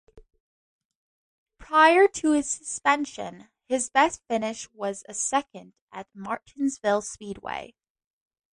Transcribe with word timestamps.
Prior 1.59 2.07
to 2.07 2.31
his 2.31 2.49
suspension, 2.49 3.49
his 3.67 3.91
best 3.91 4.23
finish 4.27 4.67
was 4.71 5.03
a 5.07 5.13
second 5.13 5.73
at 5.91 6.07
Martinsville 6.15 7.03
Speedway. 7.03 7.75